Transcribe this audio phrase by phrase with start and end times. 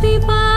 [0.00, 0.51] 的吧。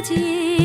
[0.00, 0.57] 自己。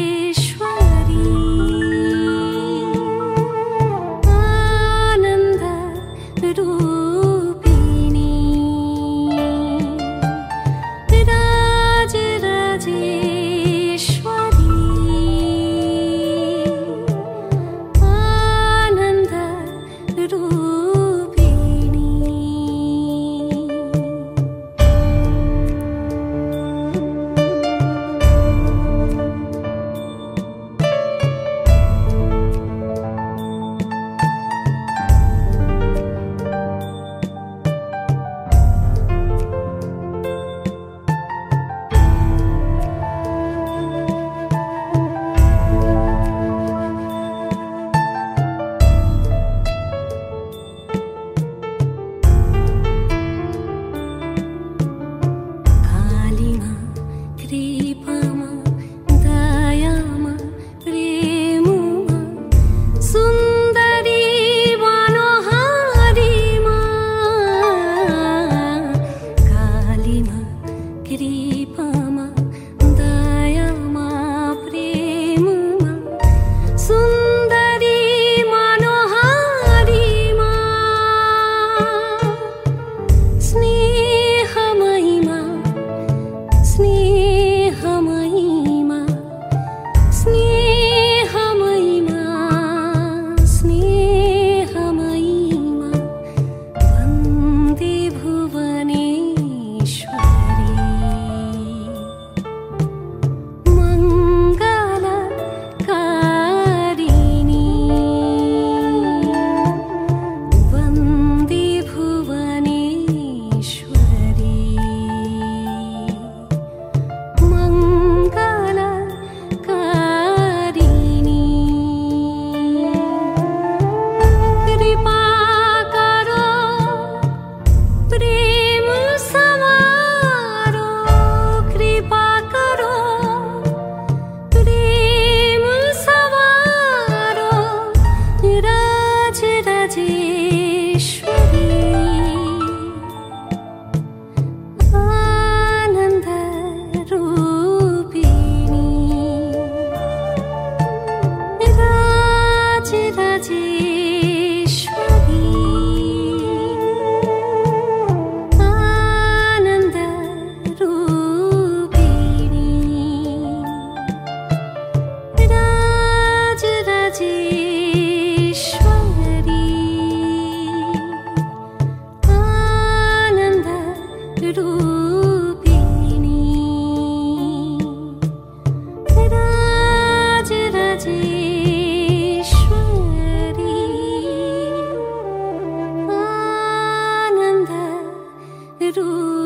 [188.95, 189.42] रू